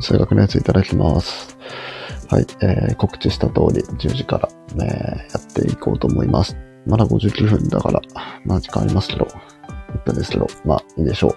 [0.00, 1.56] 数学のやついただきます。
[2.30, 6.56] はい、えー、告知した通り10時から、ね、やっていこうと思います。
[6.86, 8.00] まだ59分だから、
[8.44, 9.26] まあ時間ありますけど、
[9.94, 11.36] 1分ですけど、まあいいでしょう。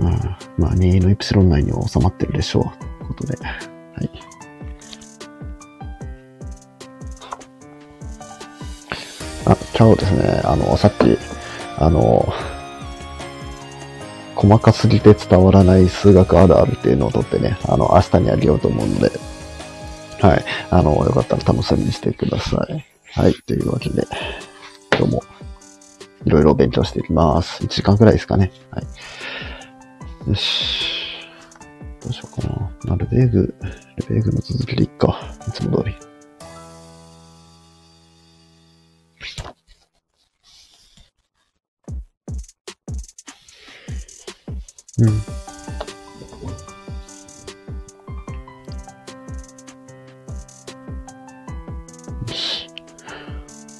[0.00, 0.10] うん、
[0.58, 2.64] まあ2のイプシロン内には収まってるでしょう。
[2.64, 2.72] とい
[3.04, 3.58] うことで、はい。
[9.46, 11.16] あ、今日ですね、あの、さっき、
[11.78, 12.32] あの、
[14.44, 19.10] 細かすぎて伝わらない数学あるあるっていうのを取ってね、あの、明日にあげようと思うので、
[20.20, 20.44] はい。
[20.70, 22.84] あの、よかったら楽しみにしてください。
[23.12, 23.34] はい。
[23.46, 24.06] というわけで、
[24.98, 25.22] 今日も、
[26.26, 27.64] いろいろ勉強していきます。
[27.64, 28.52] 1時間くらいですかね。
[28.70, 30.28] はい。
[30.28, 30.94] よし。
[32.02, 32.70] どうしようかな。
[32.84, 33.54] まあルベーグ、
[34.08, 35.18] ルベーグの続きでいっか。
[35.48, 36.13] いつも通り。
[44.98, 45.20] うん。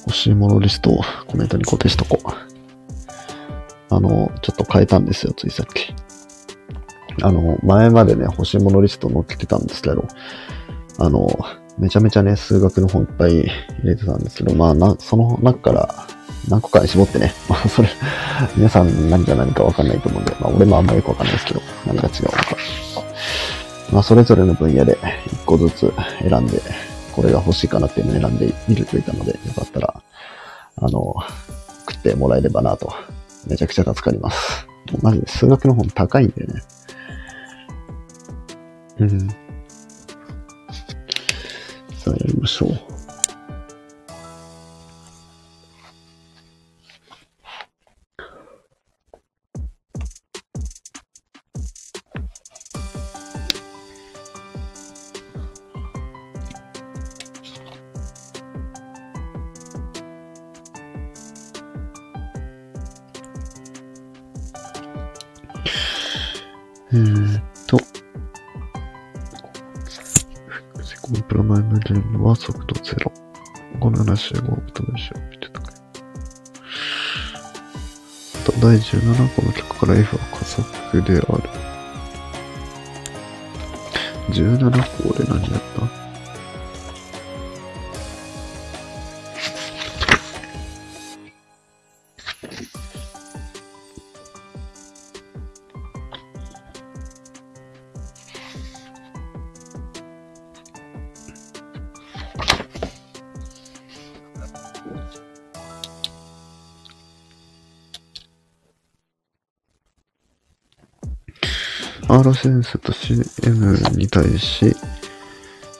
[0.07, 2.45] 欲しいものリストをコメントに固定しとこう。
[3.89, 5.93] あの、ちょっと変えたんですよ、ついさっき。
[7.21, 10.05] あの、前までね、欲しいものリスト載っけてたんですけど、
[10.99, 11.29] あの、
[11.77, 13.49] めちゃめちゃね、数学の本いっぱい入
[13.83, 16.07] れてたんですけど、まあ、な、その中から
[16.49, 17.89] 何個かに絞ってね、 まあ、それ、
[18.55, 22.57] 皆さん何が何かわかんないと思うんで、まあ、俺もあんまよくわかんないですけど、何が違うのか。
[23.91, 26.61] まあ、それぞれの分野で一個ずつ選んで、
[27.13, 30.01] これが欲しいかなっていうのを選んでみるといたので、よかったら、
[30.77, 31.23] あの、送
[31.93, 32.93] ってもらえればなと、
[33.47, 34.67] めちゃくちゃ助かります。
[35.01, 36.61] マジで数学の本高いんだよね。
[38.99, 39.29] うん。
[39.29, 39.35] さ
[42.07, 42.94] あ、やりましょう。
[71.45, 73.11] 前のゲームは速度ゼロ。
[73.79, 75.71] この話を僕と文章を見てたか
[78.45, 81.49] と第17個の曲から F は加速である。
[84.29, 86.04] 17個で何やった？
[112.17, 114.73] ？R センスと CM に対し、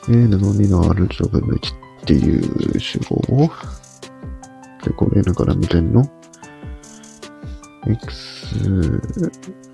[0.10, 3.16] N の2の R 乗分の1っていう集合
[3.46, 3.50] を、
[4.84, 6.04] で、これ N から無限の
[7.88, 8.56] X、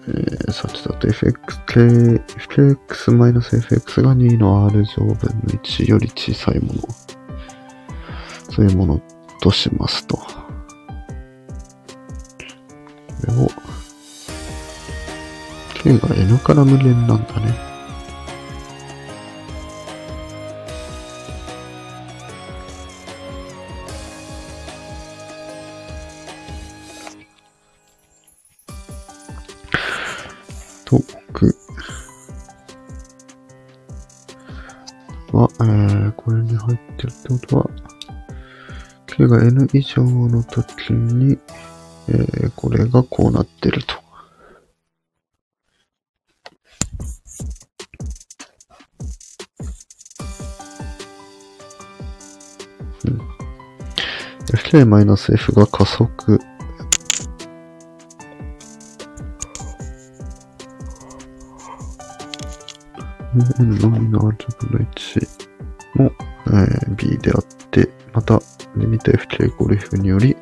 [0.08, 1.80] えー、さてだと FX、K、
[2.38, 6.82] FX-FX が2の R 乗分の1より小さいもの。
[8.52, 9.02] そういうもの
[9.42, 10.20] としますと。
[16.44, 17.72] から無限なんだね。
[30.86, 31.00] と、
[31.32, 31.56] く
[35.32, 37.70] は、えー、これに入ってるってことは、
[39.06, 41.38] K が N 以上の時に、
[42.10, 44.01] えー、これがこうなってると。
[54.72, 56.40] K-F が加速。
[63.60, 65.28] n のみの r 分の1
[65.96, 66.12] も、
[66.48, 68.42] えー b であって、また、
[68.78, 70.38] リミット fk イコール f により、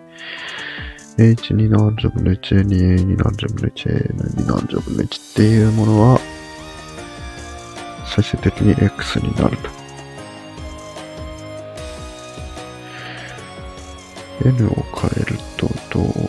[1.18, 6.20] h2 の r 分の 1A2A2 の r 分の1、a2 の r 分の1っていうものは、
[8.06, 9.79] 最終的に x になると。
[14.46, 16.29] N を変えるとどう？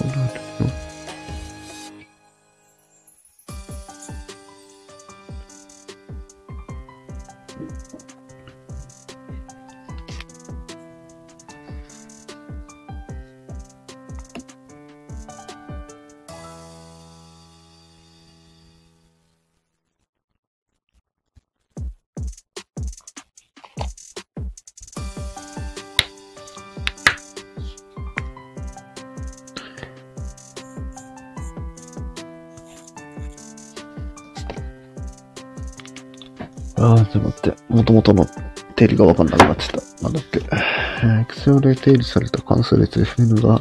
[38.81, 40.05] 定理がわかんなくなっちゃった。
[40.05, 40.41] なんだっけ。
[40.41, 43.61] えー、X 上で定理された関数列 Fn が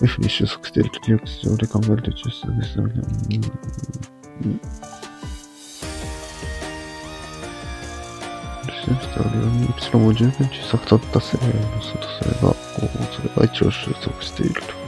[0.00, 3.02] F に収束しているとき、X 上で考えると抽出ですので、うん。
[4.44, 4.60] うん。
[8.62, 11.42] してあるように、イプシロンを十分小さく取った正の
[11.80, 14.85] 数とすれば、こう、それが一応収束していると。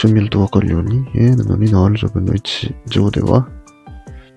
[0.00, 3.48] で、括弧1を見るとわかるように、a なの2の r 分の1乗では、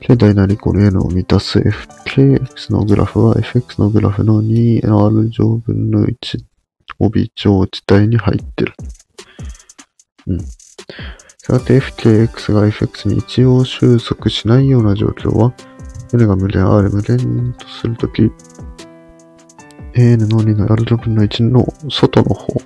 [0.01, 6.43] k 大なりイコール a のを満たす fkx のグラフは fx のグラフの 2r 乗分の1
[6.99, 8.73] 帯乗自体に入ってる。
[10.27, 10.39] うん。
[10.39, 10.47] し
[11.43, 15.53] たがって fkx が fx に一応収束しないような状況は、
[16.13, 18.29] N が無限 R 無限とするとき、
[19.95, 22.61] AN の2の R 乗分の1の外の方、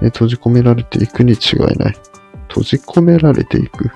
[0.00, 1.96] 閉じ込められていくに違いない。
[2.48, 3.90] 閉じ込められていく。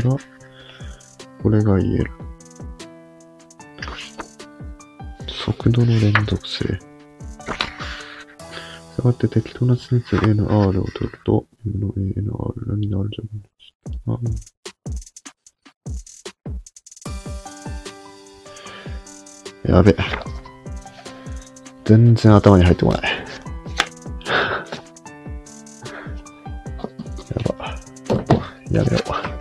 [0.00, 0.16] から、
[1.42, 2.10] これが言える。
[5.28, 6.64] 速度の連続性。
[8.94, 13.24] したがって適当な地点数 A の R を取ると、M の A の R の2の R じゃ
[14.10, 14.20] ない。
[19.66, 19.96] あやべ。
[21.84, 23.02] 全然頭に入ってこない。
[27.30, 27.78] やば。
[28.70, 28.98] やめよ
[29.30, 29.33] う。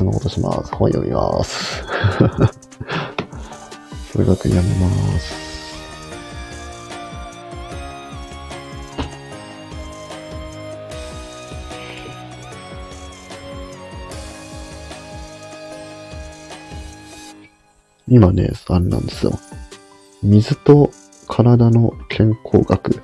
[0.00, 0.74] 一旦別のことします。
[0.74, 1.84] 本読みます。
[4.12, 4.88] 数学やめま
[5.18, 5.50] す。
[18.08, 19.38] 今ね、あれなんですよ。
[20.22, 20.90] 水と
[21.28, 23.00] 体の健康学っ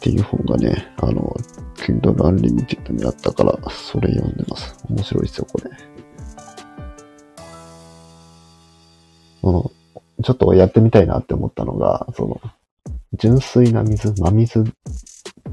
[0.00, 1.36] ていう本がね、あの、
[1.86, 4.76] Kindle Unlimited にあったから、それ読んでます。
[4.90, 5.70] 面白いですよ、これ。
[9.40, 9.70] その、
[10.24, 12.40] ちょっとやってみたいなって思ったのが、その、
[13.12, 14.64] 純粋な水、真水っ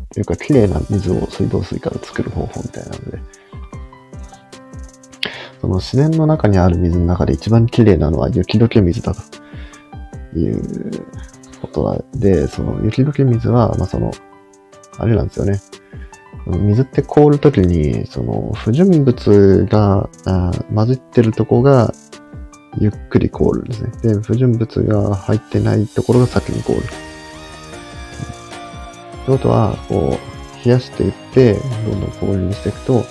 [0.09, 3.19] ていうか、綺麗な水を水道水から作る方法みたいなので、
[5.61, 11.05] その自然の中にある水の中で一番綺麗なのは雪解け水だという
[11.61, 14.11] ことで、その雪解け水は、まあ、その、
[14.97, 15.61] あれなんですよね。
[16.57, 20.09] 水って凍るときに、その不純物が
[20.73, 21.93] 混じってるとこが
[22.79, 23.91] ゆっくり凍るんですね。
[24.01, 26.79] で、不純物が入ってないところが先に凍る。
[26.79, 26.81] っ
[29.25, 31.59] てことは、こう、冷やしていって、ど
[31.95, 33.05] んどん氷にしていくと、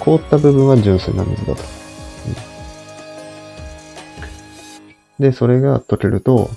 [0.00, 1.62] 凍った部分は純粋な水だと。
[5.18, 6.50] で、それが溶けると、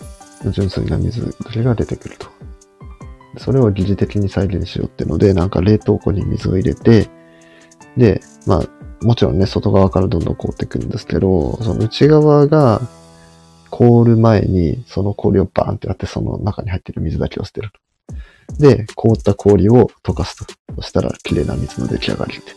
[0.51, 2.27] 純粋な水だけが出てくると。
[3.37, 7.09] それを疑似的に再現しようっていうので、なんか冷凍庫に水を入れて、
[7.97, 12.81] で、まあ、もちろんね、外側からどんどん凍っていくんですけど、その内側が
[13.69, 17.79] 凍る前に、その氷をバーンってやって、その中に入ってる水だけを捨てると。
[18.59, 20.53] で、凍った氷を溶かすと。
[20.75, 22.51] そしたら、綺麗な水の出来上がりって。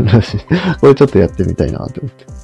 [0.02, 0.40] らしい。
[0.80, 2.39] これちょっとやってみたいなと思って。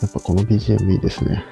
[0.00, 1.44] やっぱこの BGM いいですね。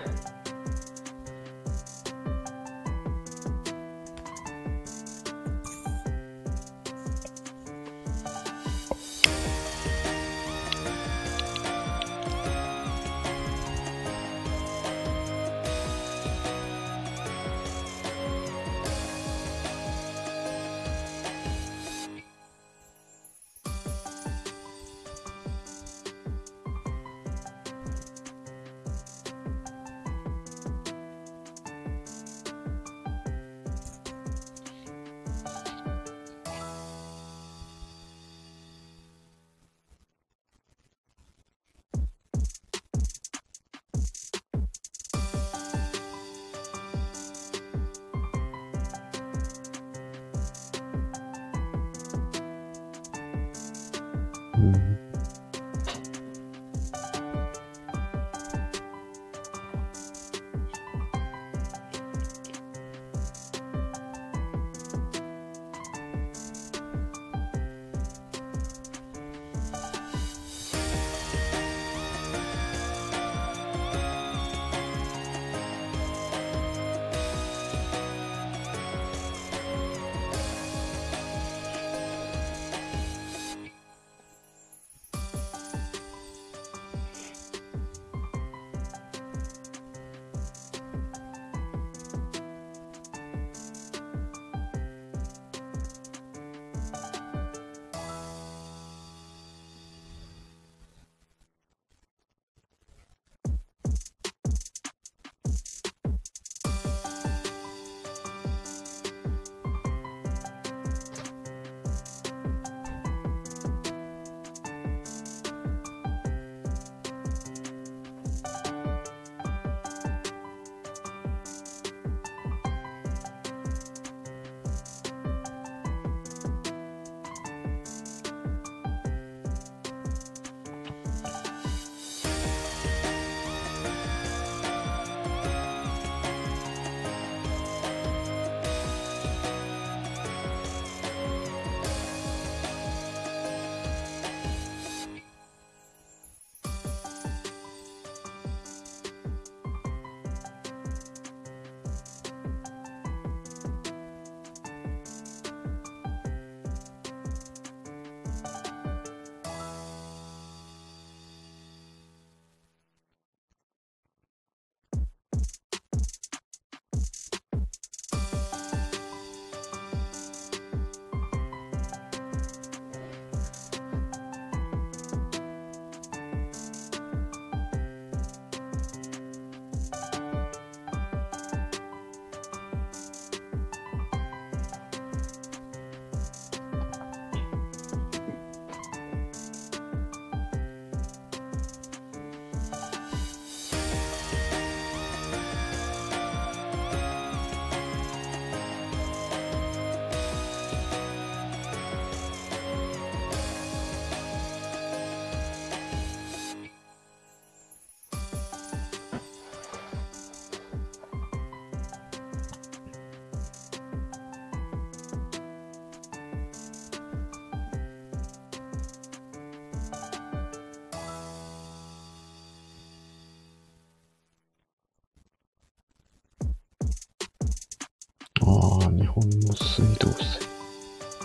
[229.14, 230.46] 本の水道水。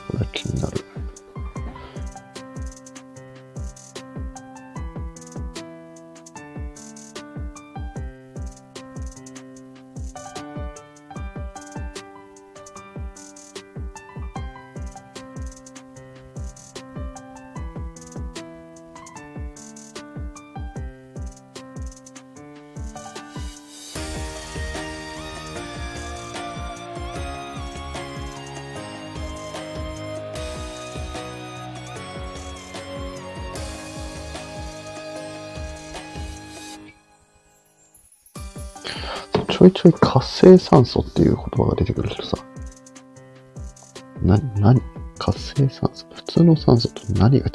[0.07, 0.76] これは気になる。
[39.67, 42.37] ょいちょい活性酸素っていう言葉が出てくるけどさ。
[44.21, 44.81] な、なに
[45.19, 46.05] 活性酸素？
[46.13, 47.51] 普通の酸素と何が違う？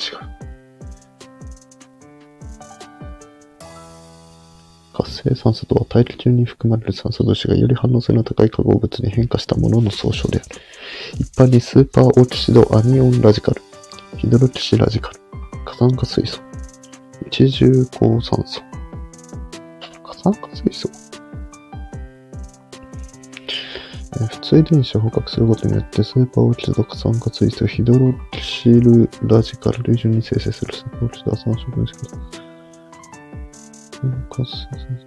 [4.94, 10.48] 活性酸素とは大気中に含まれる酸素同士がより反応性の高い化合物に変化したものの総称である。
[11.18, 13.62] 一般にスーパーオキシドアニオンラジカル、
[14.18, 15.20] ヒドロキシラジカル、
[15.64, 16.40] 火酸化水素、
[17.26, 18.60] 一重鉱酸素、
[20.04, 20.88] 火酸化水素？
[24.52, 32.00] えー普通遺伝子を捕獲することによって、スーパーオキシド火酸化水素、ヒドロキシルラジカル類順に生成するスーパーオキシドア酸素分子が、
[34.28, 34.98] 活性酸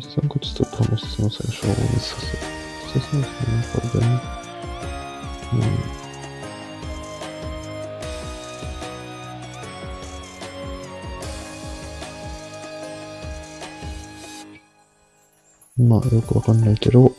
[0.00, 2.42] 素酸化窒素と反応してその際を消滅させる。
[2.92, 4.04] 活性酸素の中で、
[15.78, 15.88] うん。
[15.88, 17.12] まあ、よくわかんないけど、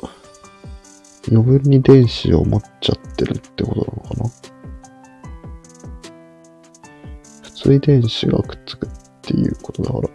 [1.31, 4.29] 余分に電子を持っちゃってるってことなのかな？
[7.43, 8.89] 普通に電子がくっつくっ
[9.21, 10.09] ていうことだから。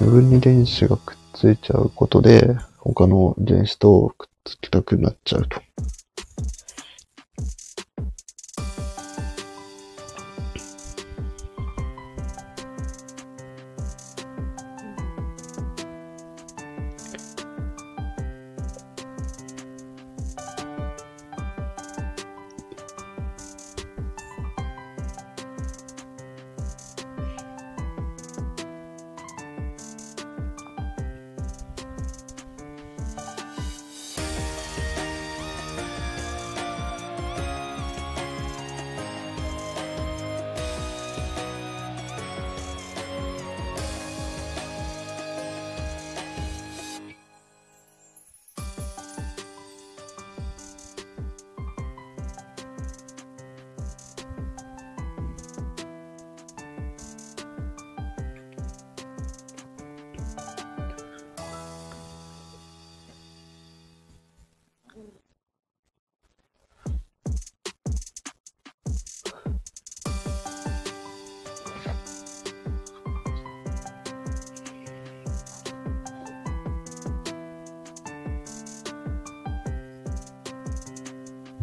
[0.00, 5.60] 余分に電子がくっついちゃうことで、他の電子とくっつきたくなっちゃうと。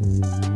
[0.02, 0.49] う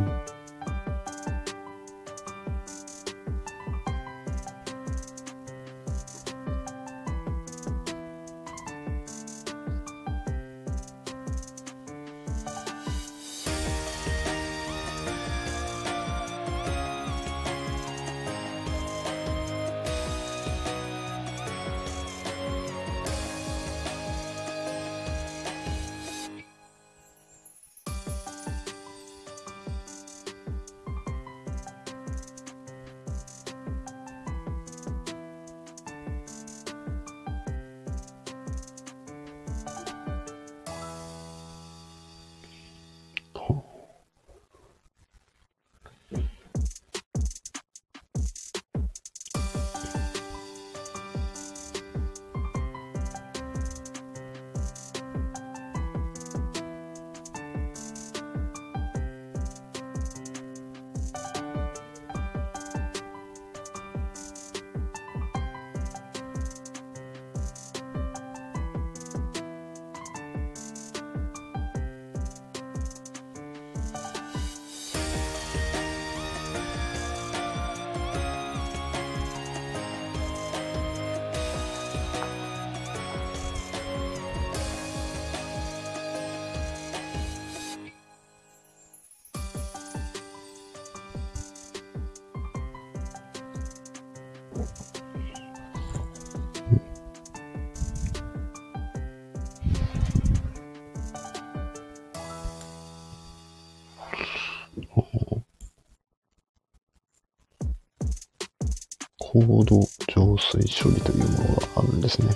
[109.34, 112.30] 高度浄水処理というものがあるんですね。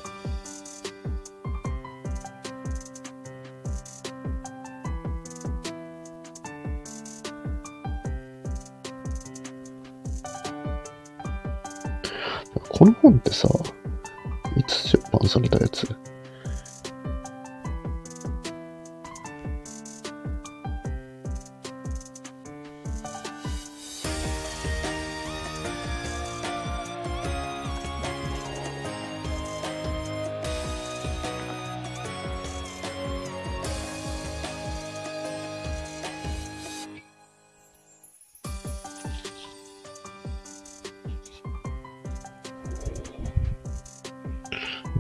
[12.68, 13.48] この本ってさ、
[14.56, 15.97] いつ出版されたやつ？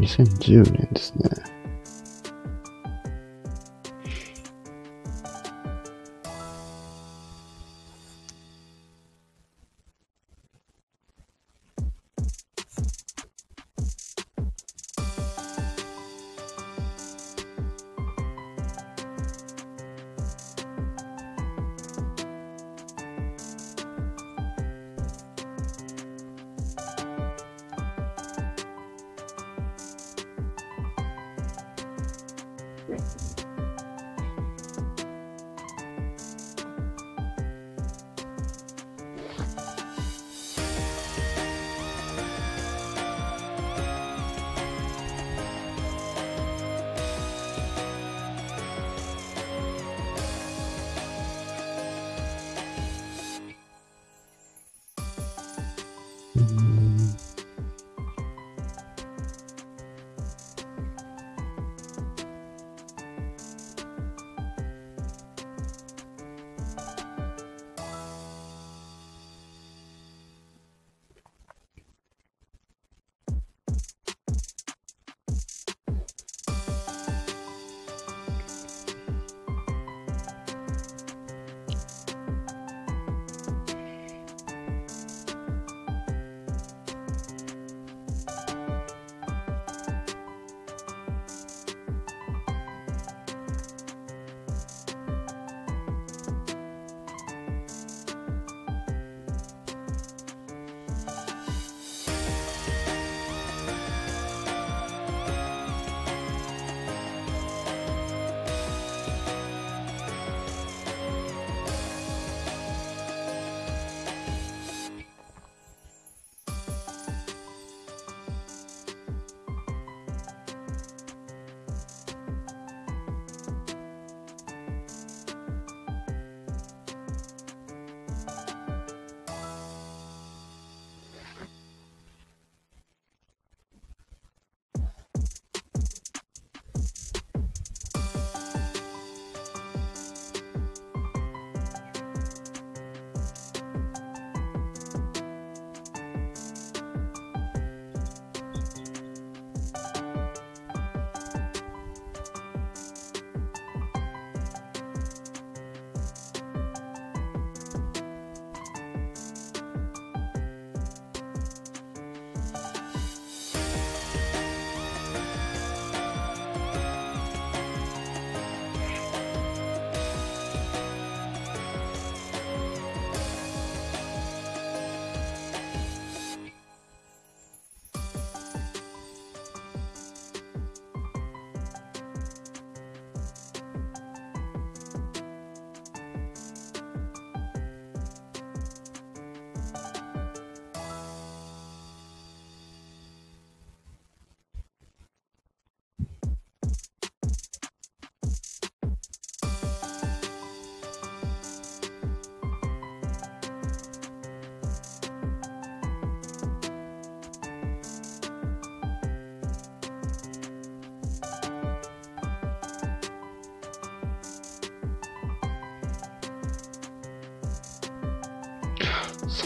[0.08, 1.30] 2010年ですね。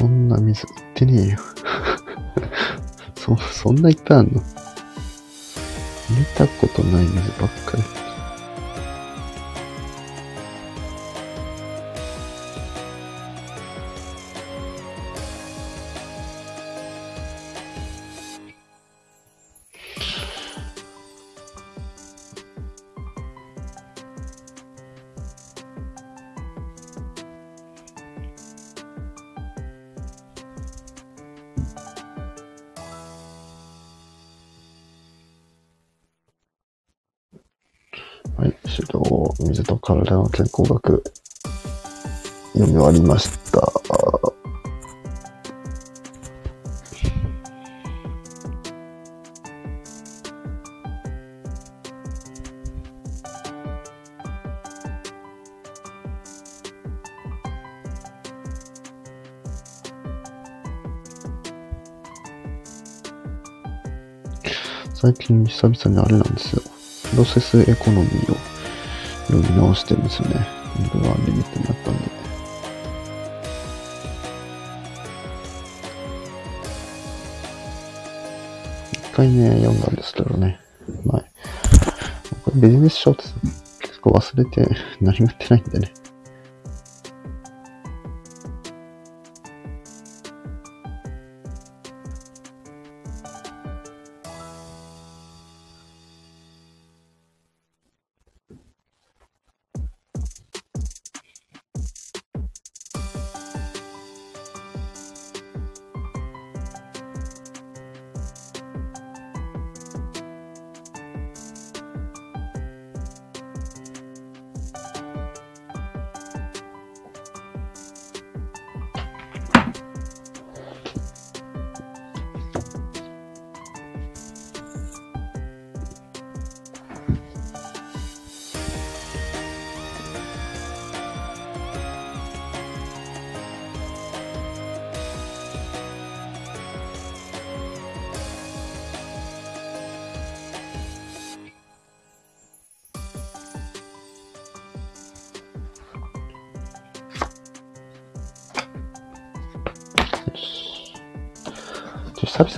[0.02, 1.38] そんな水売ってねえよ。
[3.16, 4.42] そ、そんないっぱいあんの？
[6.10, 7.84] 見たことない水ばっかり。
[40.32, 41.04] 健康学、
[42.54, 43.62] 読み終わりました。
[64.94, 66.62] 最近久々にあれなんですよ。
[67.12, 68.51] プロセスエコノミーを
[69.32, 70.46] 読み直してるんですよね。
[70.94, 72.12] 僕はリミットになったんで。
[78.92, 80.60] 一回ね、読んだんですけどね。
[81.06, 81.22] 前。
[82.44, 83.24] これビジネス書って
[83.82, 84.68] 結構忘れて
[85.00, 85.94] 何もやってないんでね。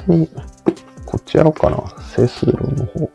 [0.08, 0.28] に、
[1.06, 1.78] こっちやろうかな。
[2.16, 3.10] 整数論の方。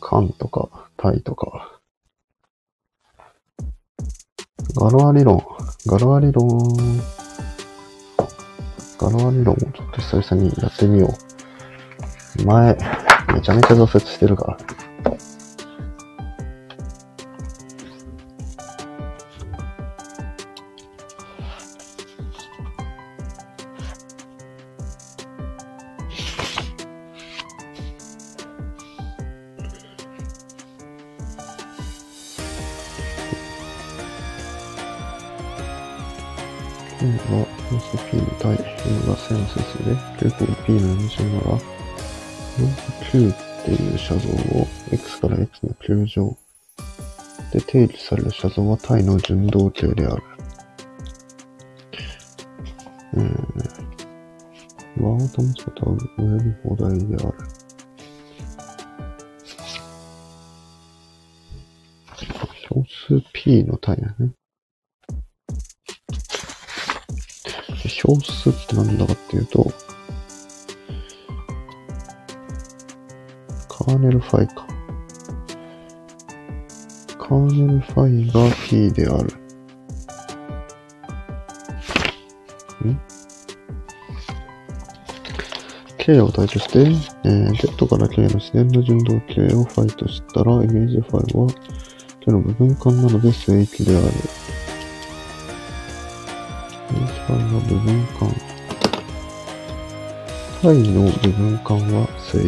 [0.00, 1.80] 缶とか、タイとか。
[4.76, 5.44] ガロア理論。
[5.86, 6.46] ガロア理論。
[8.98, 11.08] ガロア理論をちょっと久々にやってみよ
[12.38, 12.44] う。
[12.44, 12.76] 前、
[13.34, 14.81] めちゃめちゃ挫折してるから。
[46.12, 46.36] X の9乗
[47.52, 50.22] で定義される写像は対の順動形である。
[53.14, 57.34] えー、和を保つことは上の放題である。
[62.68, 64.32] 小数 P の対だね。
[67.88, 68.51] 小数
[79.04, 79.32] である。
[85.98, 86.80] K を体として、
[87.24, 91.46] えー、Z から K の自然な準同型をファイとしたら、イメージファイは
[92.20, 94.06] K の部分環なので整域である。
[96.90, 98.28] イメージファイは部分環。
[100.60, 102.38] ファイの部分環は整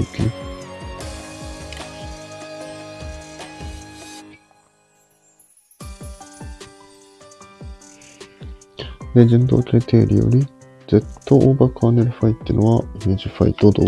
[9.14, 9.20] 域。
[9.20, 10.46] で、準同型定理より、
[10.88, 13.84] Z オーバーカーネルファイっていうのは、イメージファイと同、同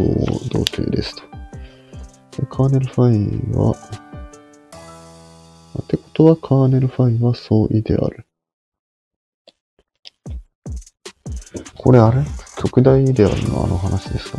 [0.50, 1.22] 型ですと。
[2.42, 3.72] でカーネルファイは、
[5.82, 8.26] ってことはカーネルファイは素イデアル。
[11.76, 12.24] これあれ？
[12.58, 14.38] 極大イデアルのあの話ですか？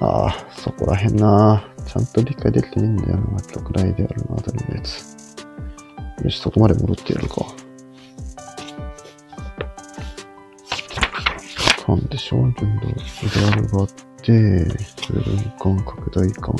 [0.00, 1.64] ああ、そこらへんな。
[1.86, 3.40] ちゃんと理解できてないんだよな。
[3.42, 5.16] 極大イデアルのあたりのやつ。
[6.24, 7.46] よし、そこまで戻ってやるか。
[11.88, 12.36] 間でしょ？
[12.58, 12.94] 順動で
[13.46, 13.88] あるがあっ
[14.22, 14.32] て、
[15.10, 16.54] 部分間、拡大間。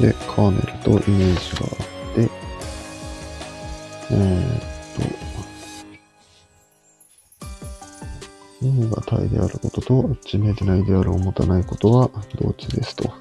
[0.00, 1.76] で、カーネルとイメージがあっ
[2.14, 2.30] て、
[4.10, 4.71] えー、
[8.62, 13.12] 脳、が体であることと、致命的なイデアルを持たないことは同値ですと。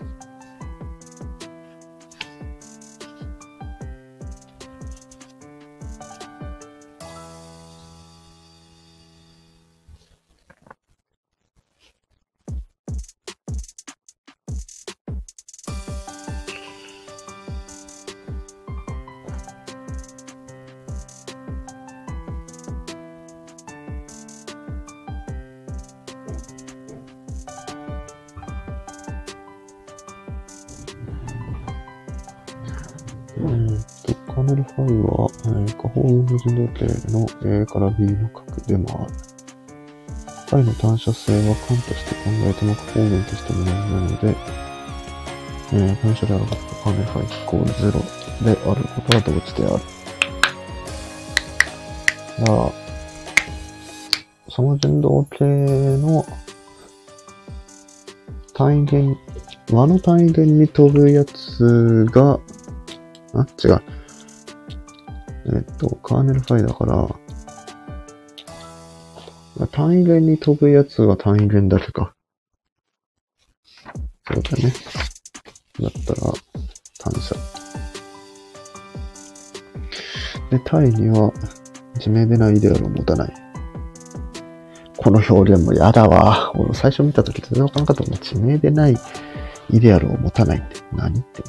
[36.44, 39.14] 方運動人動形の A から B の角でもある。
[40.52, 44.36] ファイの単射性は間として考えても方面としても同じなので、
[45.74, 47.92] えー、単射であることカーネファイイコール0
[48.44, 49.84] であることは同値である。
[52.38, 52.72] じゃあ、
[54.50, 56.26] その人動形の
[58.54, 59.18] 単位元、
[59.72, 62.40] 和の単位元に飛ぶやつが、
[63.34, 63.82] あ、違う。
[65.54, 67.08] えっと、カーネルファイだから、
[69.68, 72.14] 単位元に飛ぶやつは単位元だけか。
[74.28, 74.74] そうだね。
[75.80, 76.22] だったら、
[77.00, 77.36] 単射。
[80.50, 81.32] で、単位には、
[81.96, 83.34] 自明でないイデアルを持たない。
[84.98, 86.52] この表現もやだわ。
[86.56, 88.14] 俺最初見た時全然わかんなかったもん。
[88.20, 88.98] 致命でない
[89.70, 91.44] イデアルを持たないって何って。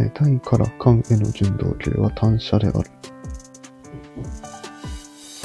[0.00, 2.90] えー、単位から間への順動形は単射である。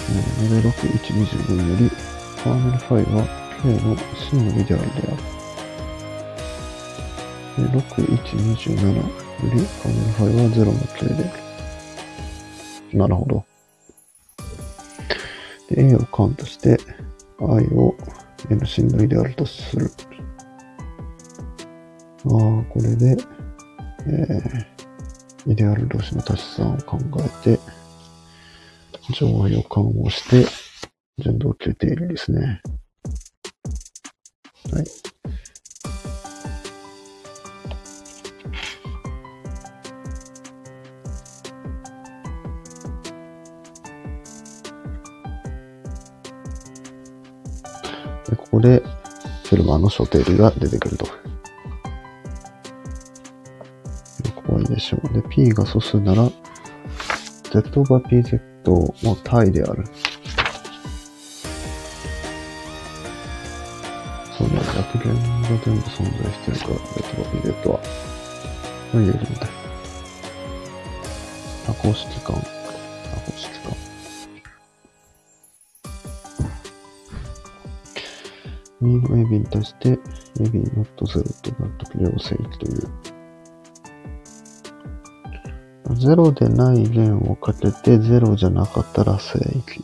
[0.07, 1.91] えー、6124より、
[2.41, 3.27] カーネルファイは
[3.61, 5.17] K の真のイデアルである。
[7.57, 9.03] 6127よ
[9.43, 11.37] り、カーネルファイは0の K であ
[12.93, 12.97] る。
[12.97, 13.45] なるほど。
[15.69, 16.77] で、A をカウントして、
[17.39, 17.93] I を
[18.49, 19.91] N 振動であるとする。
[22.27, 23.17] ああ、これで、
[24.07, 26.99] えー、イデアル同士の足し算を考
[27.43, 27.59] えて、
[29.13, 30.47] 上位を緩和して、
[31.17, 32.61] 順動形定理ですね。
[34.71, 34.85] はい。
[48.29, 48.83] でここで、
[49.45, 51.24] フェルマーの所定理が出てくると。
[54.85, 55.13] しょう。
[55.13, 56.29] で、P が素数なら、
[57.51, 58.39] Z が PZ
[59.03, 59.83] の対である。
[64.37, 67.25] そうね、逆弦が全部存在してるから、Z が
[67.63, 67.79] PZ は。
[68.93, 69.47] 言えるんだ。
[71.65, 72.35] 多項式間。
[72.35, 73.75] 多項式間。
[78.81, 79.97] 右の AB に対して
[80.39, 83.14] AB not 0となった両正規という。
[85.89, 89.83] 0でない弦をかけて0じゃなかったら正規。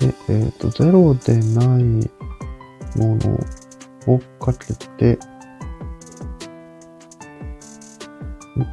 [0.00, 2.10] で、えっ、ー、と、0でない
[2.98, 5.18] ものをかけて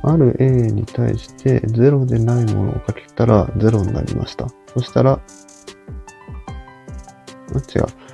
[0.04, 4.48] ある A に対して0でないものをかけたら0になりました。
[4.74, 5.20] そしたら、
[7.76, 8.07] 違う。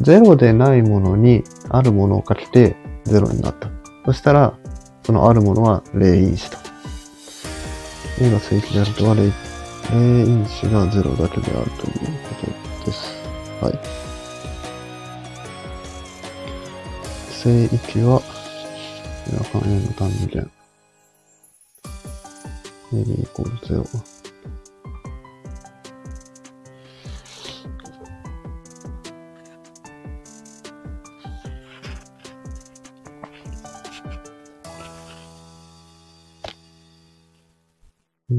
[0.00, 2.76] 0でないものにあるものをかけて
[3.06, 3.68] 0になった。
[4.04, 4.58] そしたら、
[5.04, 6.58] そのあるものは0因子と。
[8.20, 9.32] A が正規であるとは 0,
[9.90, 11.92] 0因子が0だけであるという
[12.22, 12.34] こ
[12.80, 13.14] とです。
[13.60, 13.78] はい。
[17.30, 18.22] 正域は、
[19.32, 20.50] 夜間 A の単元。
[22.92, 24.13] AB イコール0。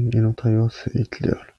[0.08, 1.52] 人間の対応正規である。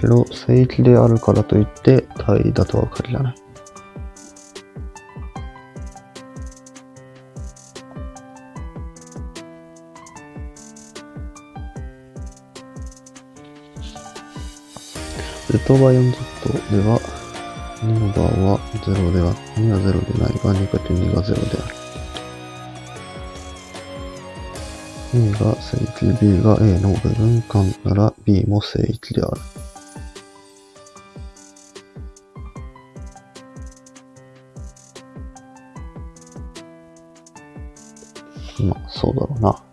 [0.00, 3.49] けど、正規であるからといって対位だとは限らない。
[15.70, 16.98] Z バー 4Z では、
[17.84, 21.74] 2のバーは0では、2は0でないが、2かけ2が0である。
[25.14, 29.40] A が正規、B が A の部分間なら B も正規である。
[38.66, 39.69] まあ、そうだろうな。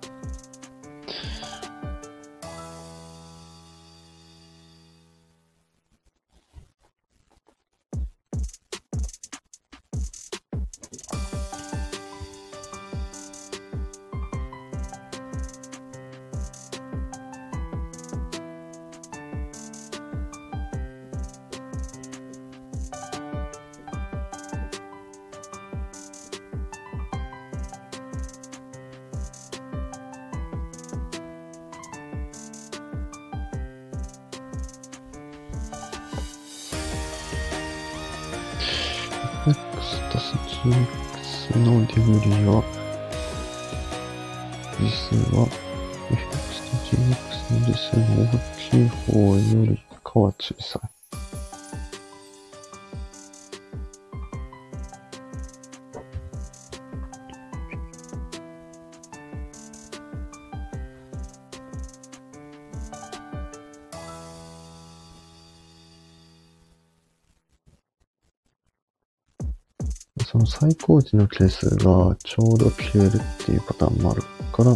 [70.97, 74.21] 最高時の係数がちょうど消えるっていうパターンもある
[74.51, 74.71] から、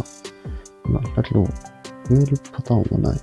[0.84, 1.50] まあ、だけど、増
[2.16, 3.20] えるパターンもない。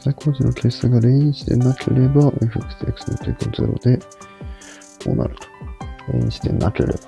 [0.00, 3.98] 最高時の係数が0日でなければ、fxx の抵抗0で、
[5.04, 5.46] こうなると。
[6.12, 7.07] 0日でなければ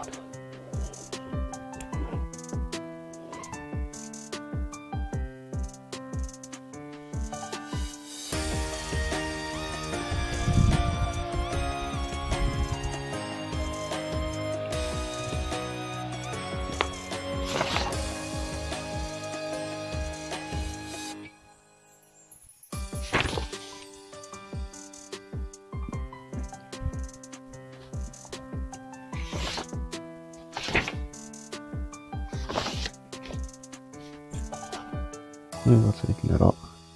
[36.29, 36.55] なら、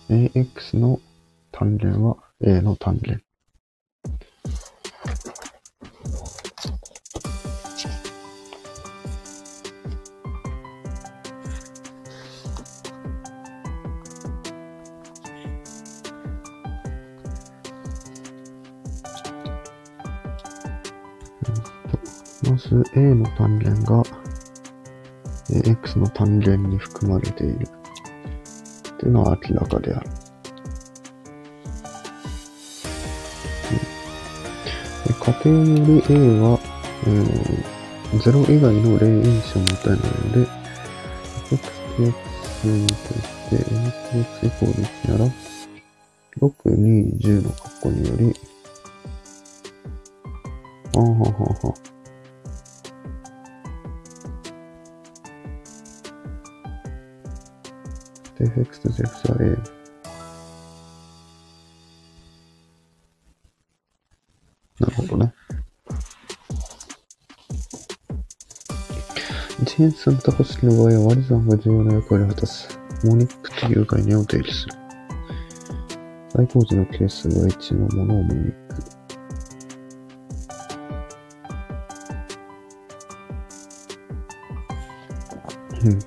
[0.09, 1.01] ax の
[1.53, 2.04] 単元は
[36.11, 36.61] A は、
[37.07, 40.49] えー、0以外の0因子を持たないので、
[41.53, 45.31] x と x に対して nx イコール1なら、
[70.05, 72.79] 一変数の多項式の場合は割り算が重要な役割を果たす。
[73.05, 74.75] モニックという概念を定義する。
[76.29, 78.75] 最高値の係数が1のものをモニック。
[85.85, 85.99] うん。
[85.99, 86.07] で、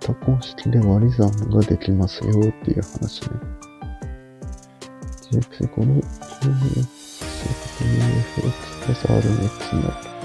[0.00, 3.28] 多項式で割り算ができますよっていう話ね。
[5.32, 6.06] gx イコール 2x
[8.80, 10.15] プラス rx になる。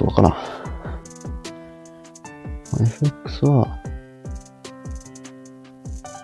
[0.00, 0.32] とわからん。
[2.82, 3.66] FX は、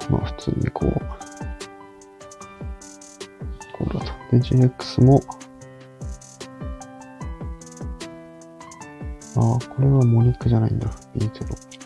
[0.09, 0.91] まあ普通にこう、
[3.79, 4.07] こうだと。
[4.33, 5.21] で、GX も、
[9.37, 10.89] ああ、これはモニックじゃないんだ。
[11.15, 11.86] B0。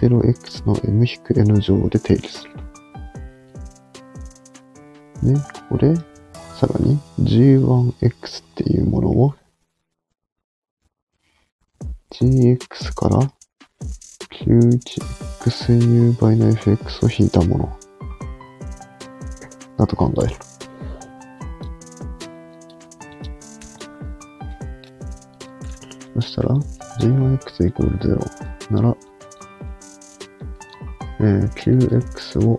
[0.00, 2.60] 0x の m-n 乗で定義すると。
[5.26, 5.34] ね、
[5.68, 5.94] こで、
[6.60, 9.34] さらに g1x っていうものを
[12.10, 13.18] gx から
[14.44, 17.78] q1xu 倍の fx を引いたもの
[19.78, 20.36] だと考える。
[26.14, 26.54] そしたら
[26.98, 28.96] g1x イコール0なら
[31.20, 32.58] えー、QX を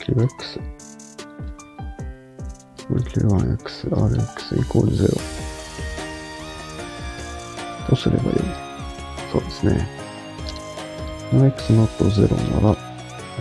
[0.00, 0.28] QX
[2.88, 4.98] Q1X、RX イコール0
[7.88, 8.38] とすればいい？
[9.30, 9.86] そうですね。
[11.32, 12.76] RX not 0なら、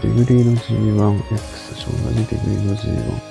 [0.04, 3.27] degree の G1X 小なりデグリーの G1。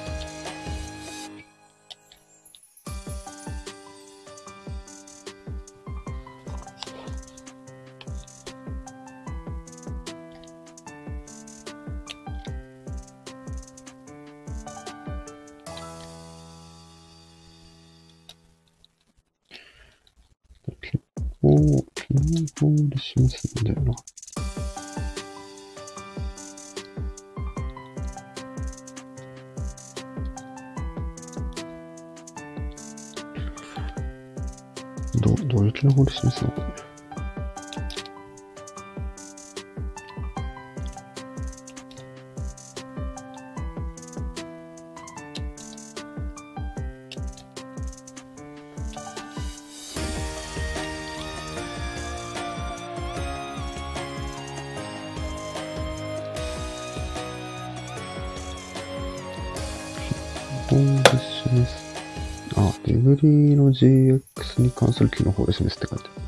[65.57, 66.27] 示すって書いてある。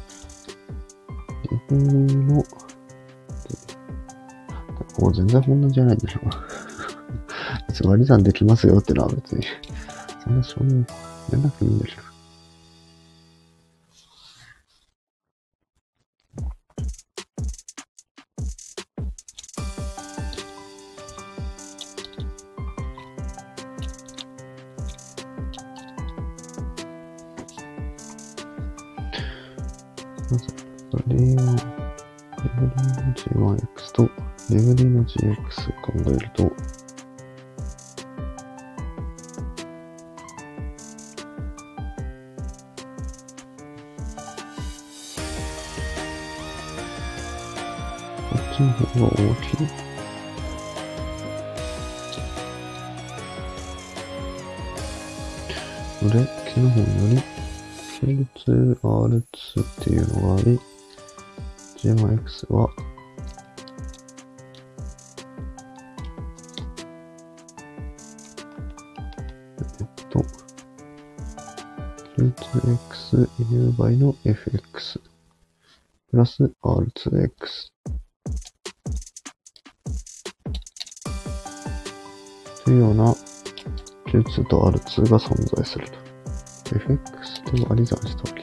[1.50, 1.74] デフ
[2.24, 2.48] の、こ
[4.96, 6.20] こ全然本音じゃないでしょ。
[7.68, 9.44] 別に割り算できますよってのは別に、
[10.24, 10.84] そんな証明
[11.32, 12.07] やんなくていいんだけど
[76.18, 76.52] プラス。
[76.64, 77.30] R2X
[82.64, 83.14] というような
[84.08, 85.98] Q2 と R2 が存在すると。
[86.74, 88.37] FX と割り算した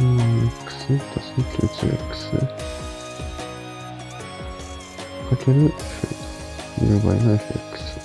[0.00, 1.34] X 足す
[1.84, 2.70] Q2X
[5.28, 5.60] かける
[6.80, 8.00] u 倍の fx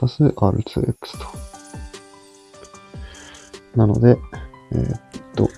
[0.00, 1.26] 足す r2x と。
[3.76, 4.16] なので、
[4.70, 5.00] えー、っ
[5.34, 5.50] と、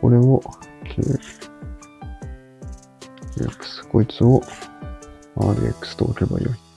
[0.00, 0.42] これを
[3.38, 4.42] qx、こいつを
[5.36, 6.71] rx と置けばよい。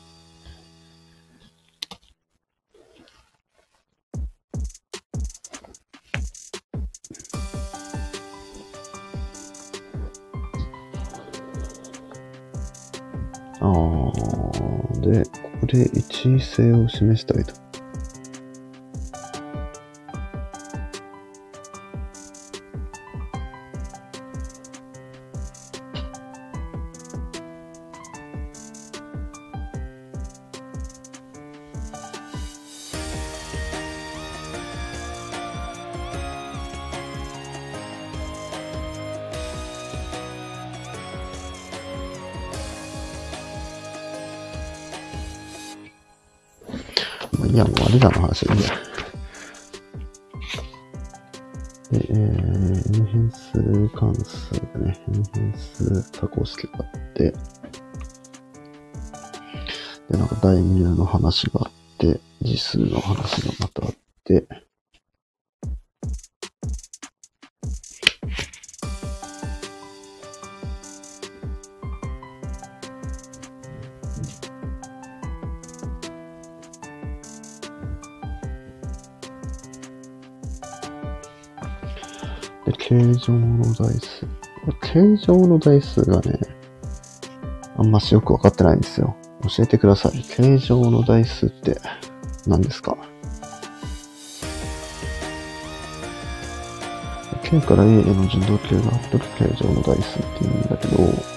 [16.25, 17.64] で一位性を示したいと。
[85.65, 86.39] 形状の台数がね、
[87.77, 89.15] あんましよくわかってないんですよ。
[89.41, 90.23] 教えてください。
[90.23, 91.79] 形状の台数って
[92.45, 92.95] 何ですか
[97.43, 101.34] ?K から A への順動系が貼ってる形状の台数って言うんだけど、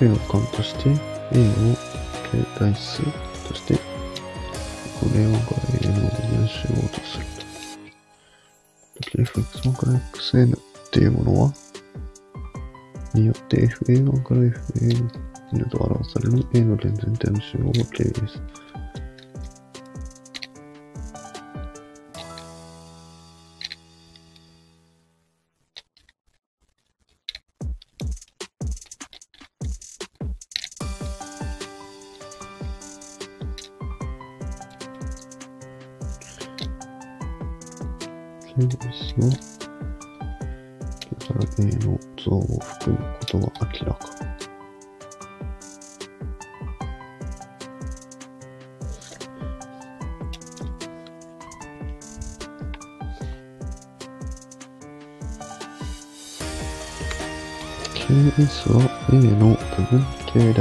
[0.00, 0.96] K をカウントして、A を
[2.32, 3.02] 形代数
[3.46, 3.80] として、こ
[5.14, 7.26] れをから A の分子をとする
[8.96, 9.20] と。
[9.22, 11.52] fx1 から xn っていうものは、
[13.12, 18.40] によって fa1 から fan と表される A の連全体の集合が K です。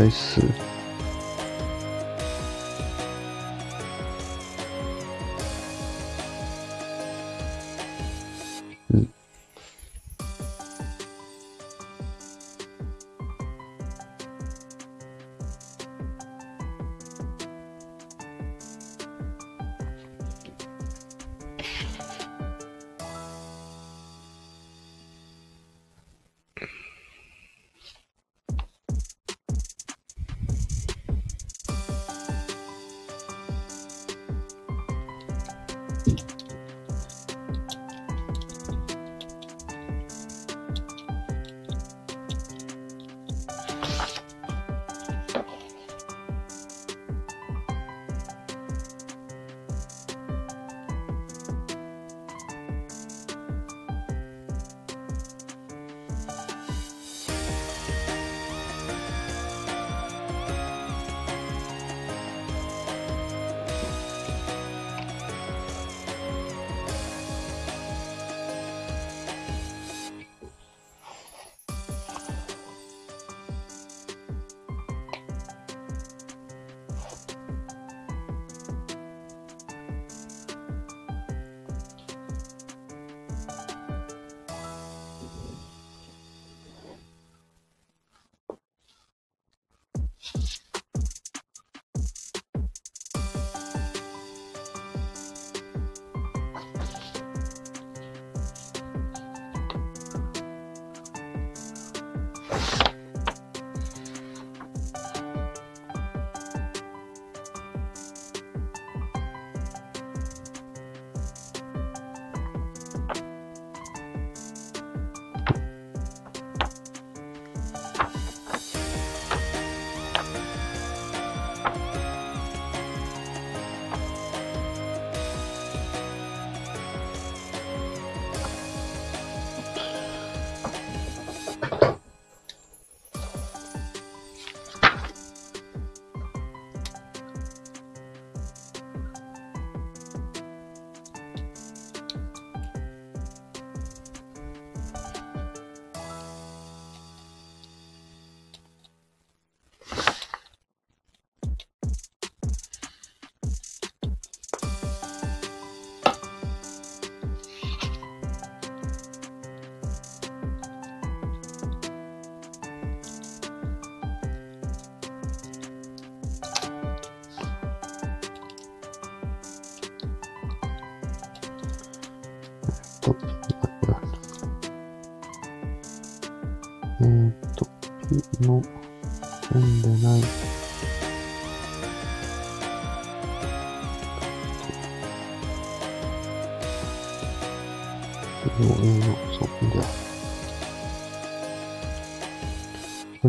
[0.09, 0.68] 形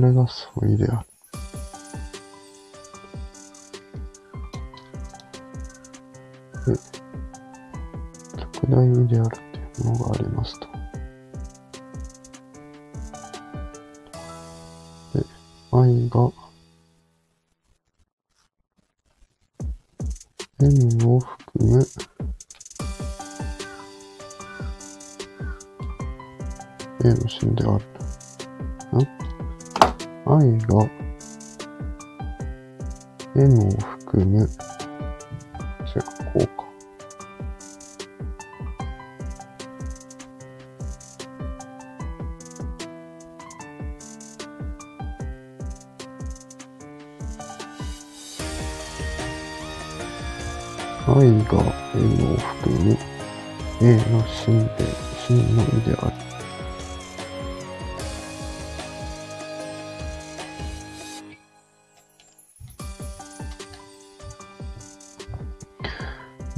[0.00, 1.09] それが相違である。
[51.50, 51.58] が
[51.96, 52.96] n を含む
[53.82, 54.84] A の真で、
[55.26, 56.12] 真の意である。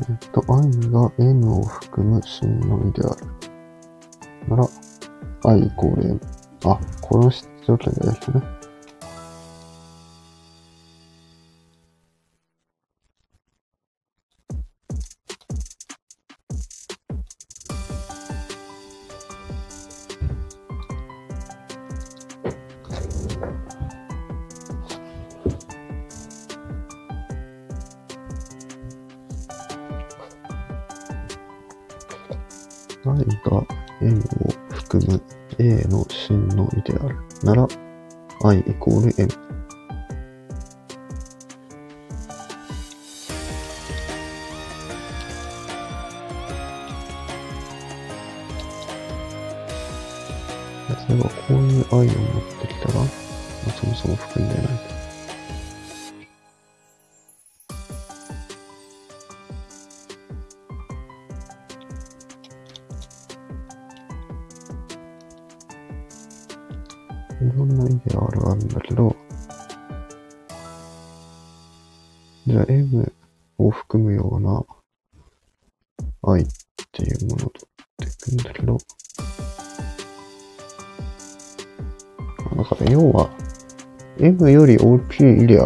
[0.00, 3.26] えっと、i が n を含む真の意である。
[4.48, 4.68] なら、
[5.44, 6.20] i イコール m。
[6.64, 7.30] あ、この
[7.66, 8.61] 条件ですね。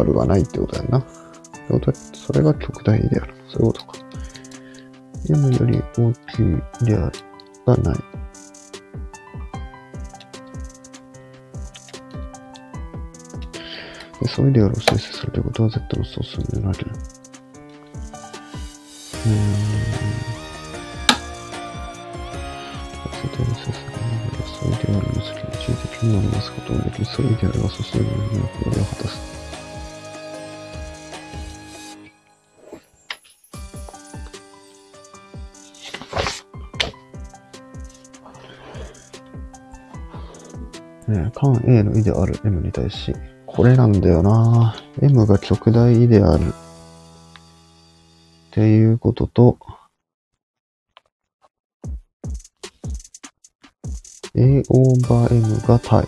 [0.07, 0.99] ルがないってことだよな。
[0.99, 1.07] って
[1.69, 3.33] ことそれが極大イデアル。
[3.47, 3.93] そういうことか。
[5.29, 6.45] M より大きい
[6.81, 7.13] イデアル
[7.65, 7.97] がない。
[14.21, 16.79] でそういうイデアルを生成するということは Z の総数になる。
[16.79, 19.37] うーん。
[23.11, 29.36] Z の生成がながらそういうイデアルの先に一時的になりますことができ、そういうイデアルが素数の役割を果たす。
[41.07, 46.51] ね、間 A のイデアル M に対し、これなんだよな M が極大イデアルっ
[48.51, 49.57] ていうことと、
[54.35, 56.07] A オーバー M が対。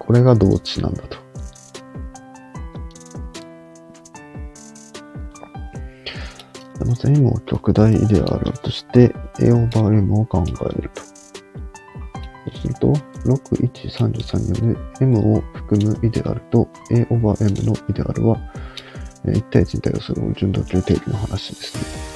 [0.00, 1.18] これが同値なんだと。
[6.84, 11.07] まず M を極大イデアルとして A オーバー M を考えると。
[12.60, 12.92] すると、
[13.24, 18.38] 6133による M を含むイデアルと A オーバー M のイデアルは、
[19.24, 22.07] 1対1に対応する順度級定義の話ですね。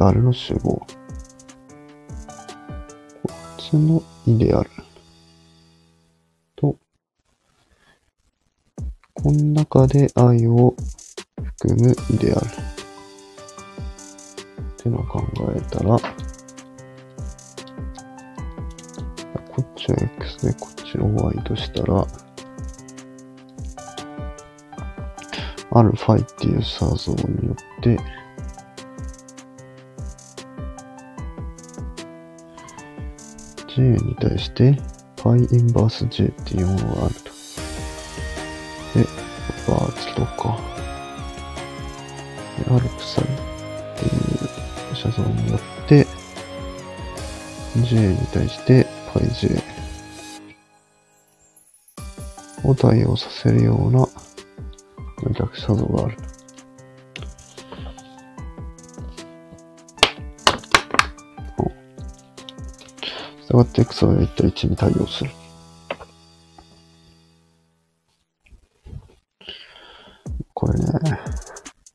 [0.00, 0.76] のイデアルの集合。
[0.76, 0.86] こ
[3.26, 4.70] っちのイデアル
[6.54, 6.76] と、
[9.14, 10.74] この中で I を
[11.42, 12.46] 含むイデアル。
[12.46, 12.50] っ
[14.76, 15.20] てのを考
[15.56, 16.02] えたら、こ
[19.60, 22.06] っちは X でこっちを Y としたら、
[25.72, 27.98] アルファイっていうサー像によって、
[33.78, 34.72] J に対して
[35.14, 37.30] π インバース J っていうものがあると。
[38.98, 39.06] で、
[39.68, 40.58] バーツとか、
[42.58, 43.26] でアルプサイっ
[43.96, 44.08] てい
[44.92, 46.08] う写像によって、
[47.88, 49.62] J に対して πJ
[52.64, 54.08] を対応させるような
[55.38, 56.27] 逆写像があると。
[63.58, 65.30] がって X は1対1に対応する。
[70.54, 70.86] これね、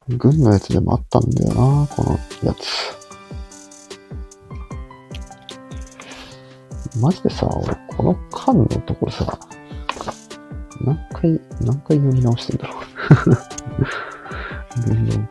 [0.07, 2.93] 軍のやつでもあったんだよな、このやつ。
[6.99, 9.39] マジでさ、俺、この間のところさ、
[10.81, 12.83] 何回、何回読み直してんだろう。
[14.87, 15.22] 軍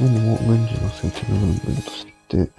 [0.00, 2.50] と、何も軍事の政治の部分として、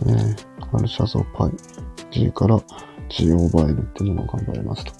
[0.00, 1.52] えー、アルシャゾーパイ
[2.10, 2.60] G から
[3.08, 4.92] G オーバー N っていうものを考えますと。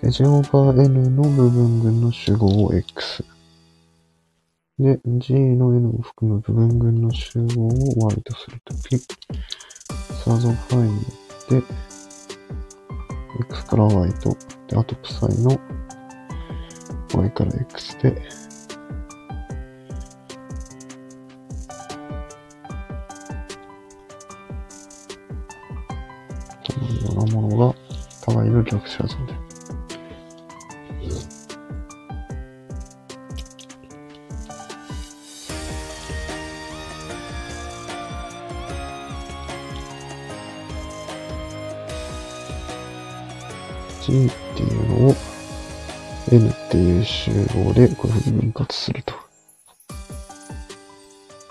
[0.00, 3.24] で、G オーバー N の部分群の集合を X。
[4.78, 7.68] で、G の N を含む部分群の集合を
[8.06, 8.96] Y とするとき、
[10.24, 11.64] サーゾファイによ
[13.40, 14.36] X から y と、
[14.66, 15.60] で、あとプサの
[17.14, 18.10] y から x で、
[26.66, 27.74] このようなものが、
[28.22, 29.37] 互いの逆写像で。
[46.68, 49.14] N っていう集合でこういうふうに分割すると。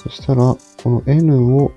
[0.04, 1.72] そしたら、この N を、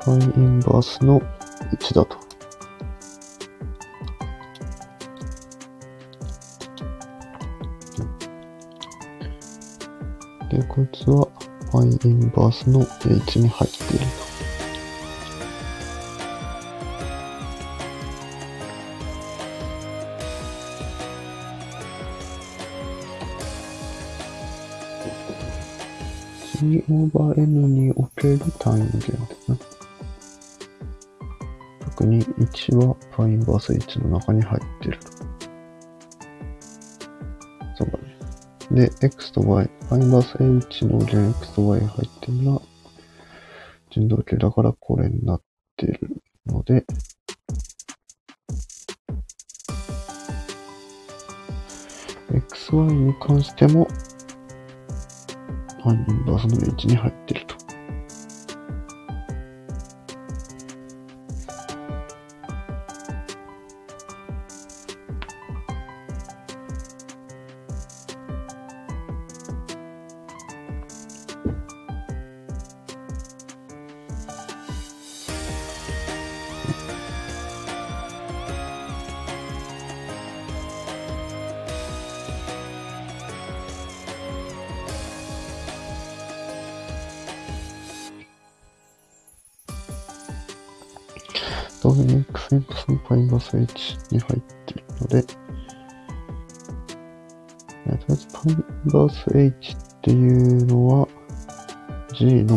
[0.00, 1.20] ファインインバースの
[1.72, 2.16] 1だと。
[10.50, 11.28] で、こいつは
[11.70, 14.28] ファインインバースの h に入っていると。
[26.58, 29.06] g オーバー n における単位の弦で
[29.46, 29.57] すね。
[32.04, 35.12] に1はファインバース1の中に入ってると。
[37.76, 38.18] そうだね。
[38.70, 42.62] で、x と y、ファインバース h の弦 x と y が入ってるのは、
[43.90, 45.42] 振動系だからこれになっ
[45.76, 46.84] てるので、
[52.30, 53.86] xy に関しても、
[55.82, 57.37] ファインバースの位置に入ってる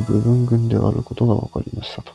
[0.01, 2.11] の部分群であることが分かりましたと。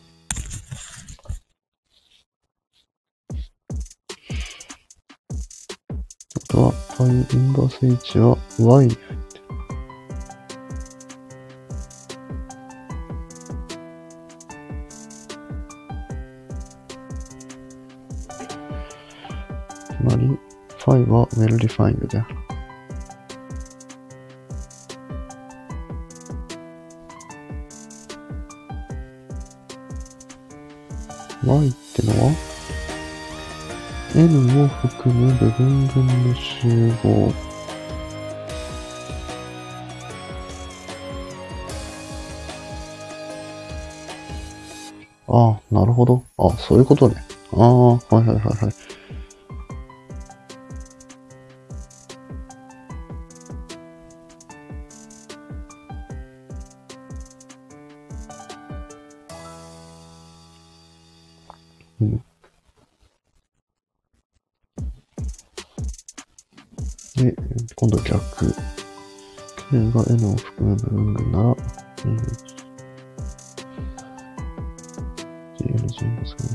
[6.36, 9.44] あとは、ファイインバース h は y に入ってる。
[19.86, 22.45] つまり、ファイは well defined である。
[45.96, 46.22] ほど。
[46.38, 47.16] あそういうことね。
[47.52, 48.74] ああ、はいはいはいはい。
[62.00, 62.22] うん。
[67.16, 67.34] で、
[67.74, 68.54] 今度逆。
[69.70, 71.56] K が N を含む部分群なら、うん。
[75.86, 76.50] 大丈夫ですかね。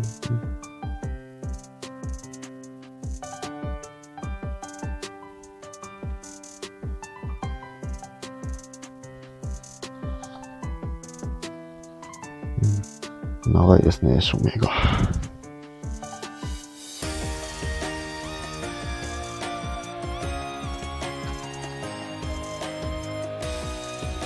[13.45, 14.67] うん、長いですね、署名が。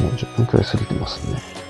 [0.01, 1.64] もう10分くらい過ぎてますね。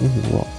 [0.00, 0.57] N は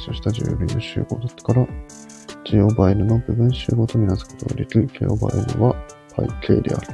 [0.00, 1.66] という形をした重類の集合だったから、
[2.44, 5.74] G オーバー N の部分集合とみなすことができる K オーバー N は
[6.16, 6.86] πK である。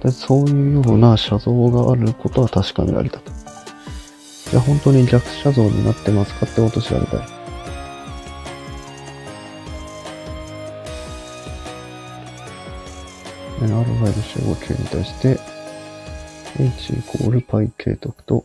[0.00, 3.32] でそういうような写像があることは確かめられたと。
[4.50, 7.37] じゃあ本当に逆写像になってますかってことを調べたい。
[13.68, 15.38] え RY の集合 K に対して
[16.58, 18.44] H イコール πK とくと、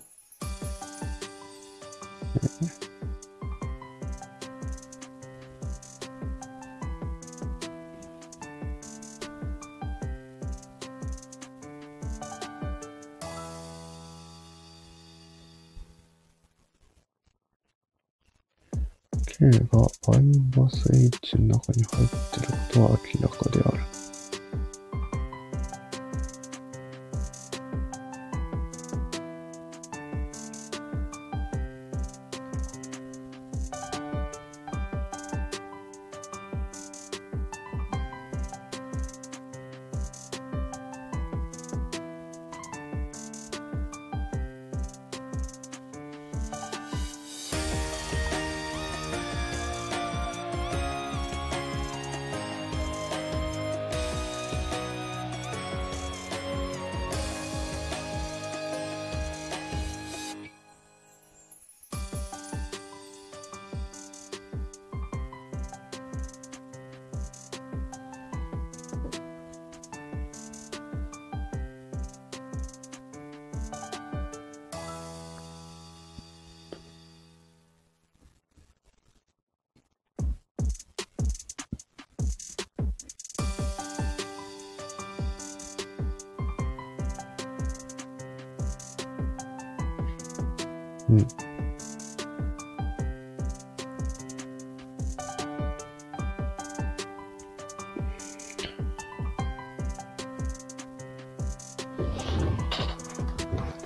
[19.25, 20.21] K がバイ
[20.55, 24.02] マス H の中に入っていることは明らかである。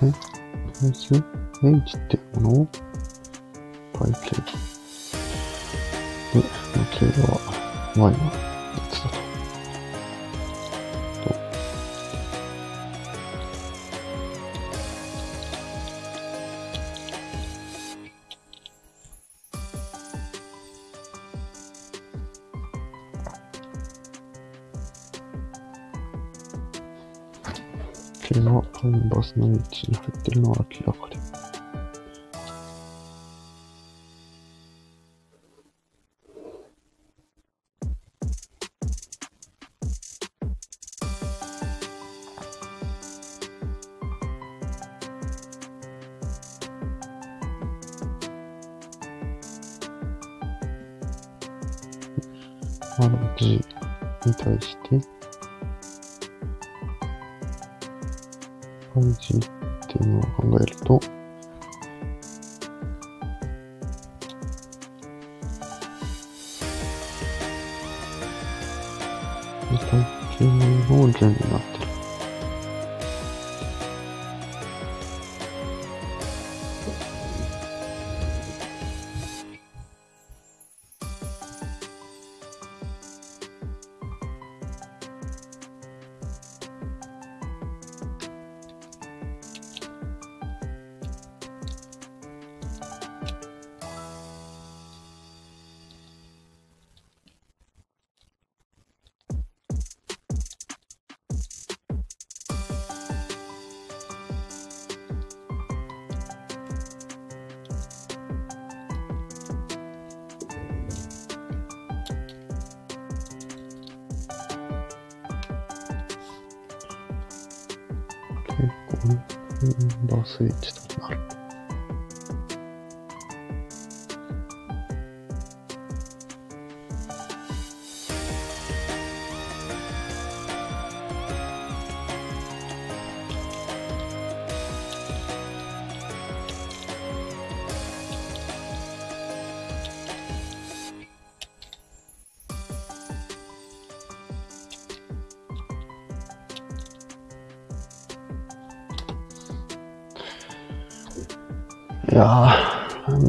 [0.02, 2.66] え、こいつ ?H っていうものを
[3.92, 4.18] パイプ。
[6.34, 6.42] で、
[6.92, 7.40] k は
[7.96, 8.47] y の
[29.78, 31.07] スの H に入ってるのは明らか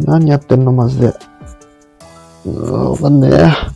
[0.10, 1.07] 何やってんのマジで。
[1.07, 3.69] うーん、わかんねえ。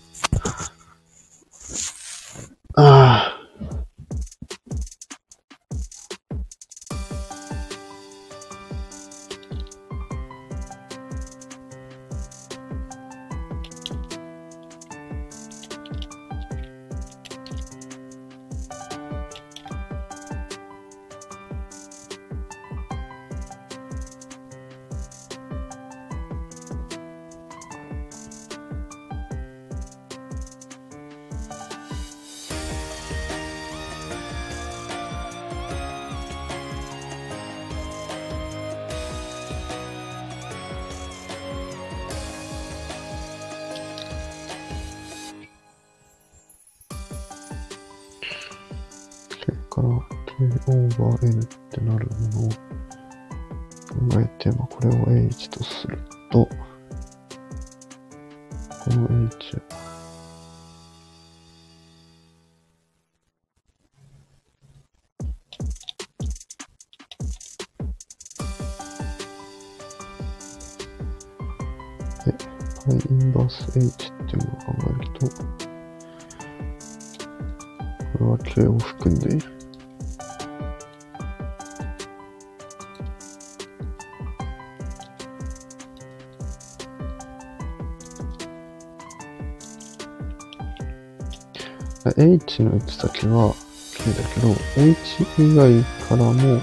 [92.60, 93.56] 1の位置だけは
[93.98, 96.62] k だけど、H 以外からも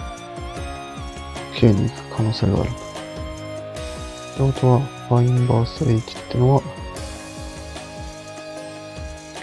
[1.55, 2.71] k に行く可能性がある。
[2.71, 2.73] っ
[4.37, 4.81] てことは、
[5.11, 6.63] y インバース h ってのは、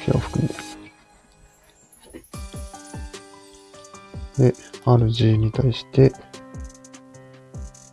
[0.06, 0.60] k を含んでる。
[4.38, 4.53] で、
[4.86, 6.14] rg に対して、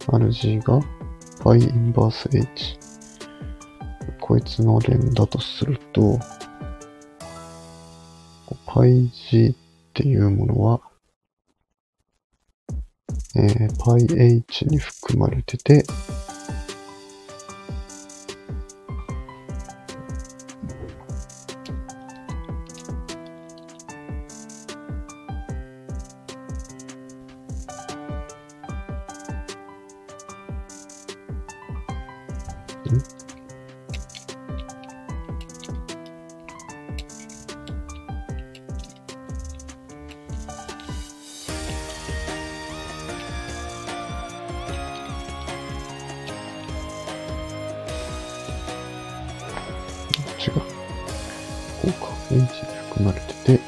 [0.06, 0.80] rg が
[1.44, 2.78] y インバース h。
[4.20, 6.18] こいつの連だとすると、
[8.90, 9.54] g っ
[9.92, 10.80] ていうものは、
[13.36, 15.84] えー、πh に含まれてて、
[50.43, 50.53] 違う。
[50.53, 52.09] こうか。
[52.31, 52.45] H に
[52.89, 53.59] 含まれてて、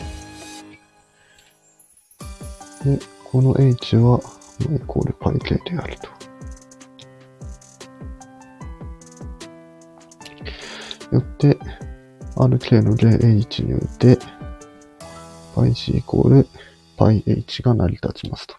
[2.85, 6.07] で、この H は、まあイコール πk であると。
[11.15, 11.57] よって、
[12.35, 14.19] rk の例 H において、
[15.55, 16.47] πc イコール
[16.97, 18.55] πh が成り立ちますと。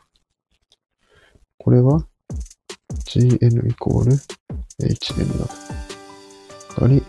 [1.58, 2.04] これは
[3.06, 4.16] gn イコール
[4.80, 5.54] hn だと。
[6.74, 7.04] つまり、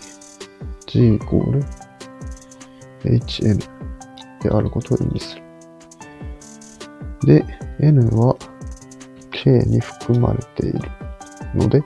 [0.89, 1.65] g イコール
[3.05, 3.59] hn
[4.43, 5.43] であることを意味する。
[7.25, 7.45] で、
[7.81, 8.37] n は
[9.31, 10.81] k に含まれている
[11.55, 11.83] ので、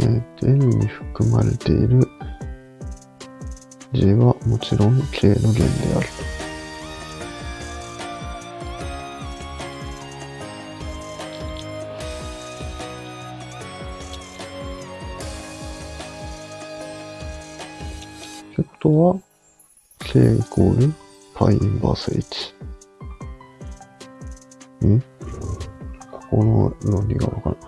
[0.00, 2.00] えーと n に含まれている
[3.92, 5.64] g はもちろん k の弦で
[5.96, 6.06] ある
[18.88, 18.98] と。
[18.98, 19.20] は、
[19.98, 20.94] k イコール
[21.36, 22.54] ？Π インバース h。
[24.86, 25.00] ん？
[26.10, 27.67] ここの論理がわからな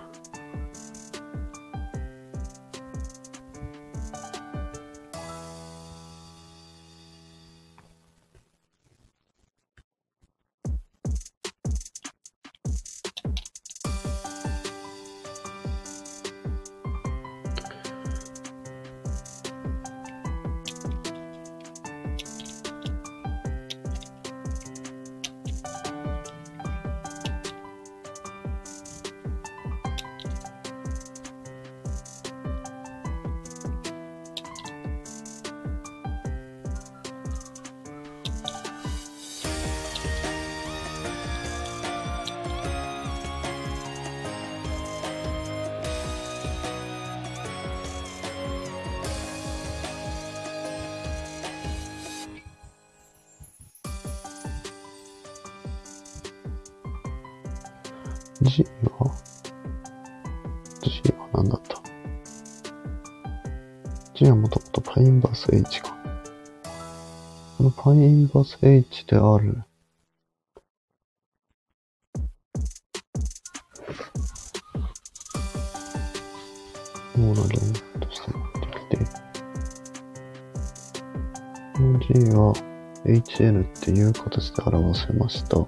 [83.11, 85.57] HN っていう形で表せました。
[85.57, 85.65] で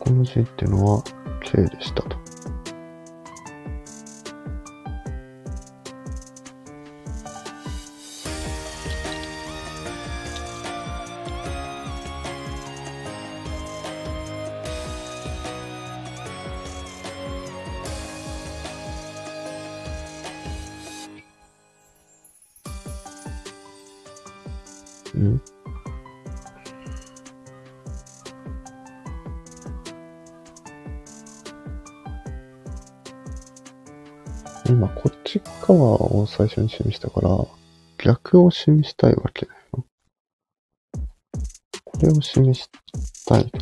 [0.00, 1.04] この字っていうのは
[1.42, 2.21] K でしたと。
[36.34, 37.28] 最初に示したから、
[37.98, 39.84] 逆を示したいわけだよ。
[41.84, 42.70] これを示し
[43.26, 43.58] たいと。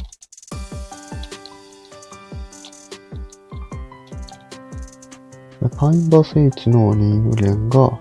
[5.76, 7.98] パインバス H のリーグ連が、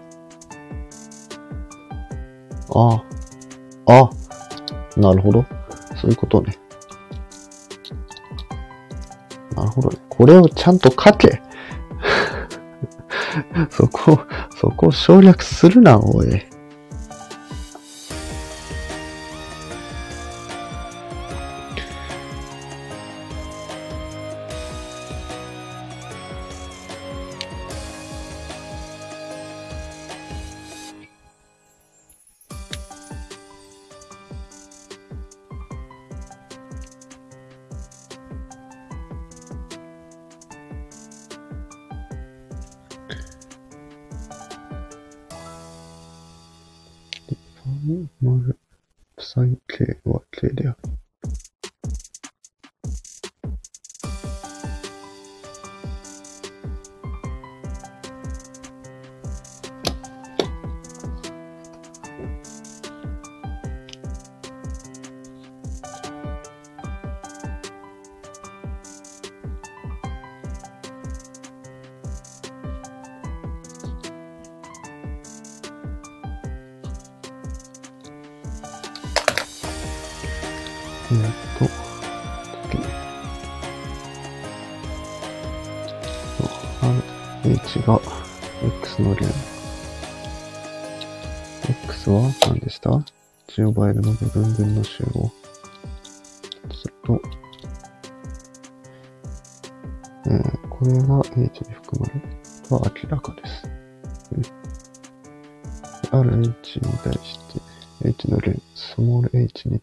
[2.76, 3.04] あ
[3.88, 4.10] あ、あ、
[5.00, 5.44] なるほど。
[6.00, 6.56] そういうことね。
[9.56, 9.98] なるほどね。
[10.10, 11.42] これをちゃんと書け。
[13.70, 14.20] そこ
[14.90, 16.49] を省略するな、おい。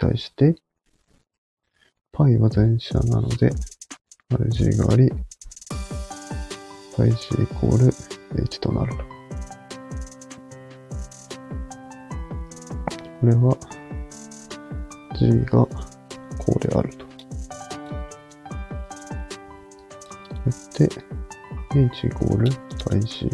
[0.05, 0.55] 対して、
[2.13, 3.51] π は全社なので、
[4.31, 5.09] RG があり、
[6.95, 7.93] πg イコール
[8.43, 9.03] h となると。
[13.21, 13.57] これは、
[15.17, 15.69] g がこ
[16.55, 17.05] うであると。
[20.45, 20.89] そして、
[21.75, 23.29] h イコール πg。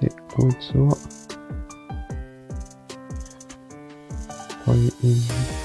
[0.00, 0.96] で、こいつは、
[5.05, 5.64] 一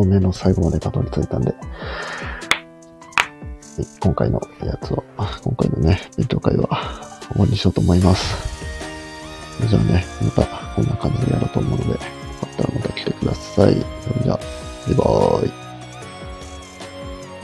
[0.00, 1.60] とか照明の最後までたどり着いたんで、はい
[4.00, 5.02] 今回のやつを、
[5.42, 6.68] 今回のね、勉強会は
[7.32, 8.36] 終わりにしようと思います。
[9.66, 12.04] じゃあね、またこんな感じでやろうと思うので、よか
[12.46, 13.74] ったらまた来てください。
[14.02, 14.40] それじゃあ、
[14.86, 15.59] バイバーイ。